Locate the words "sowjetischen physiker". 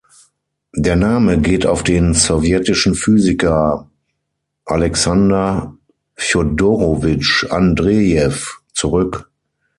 2.15-3.87